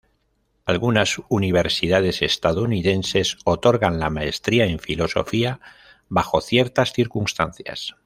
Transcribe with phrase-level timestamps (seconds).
[0.65, 5.59] Algunas universidades estadounidenses otorgan la Maestría en Filosofía
[6.09, 7.93] bajo ciertas circunstancias.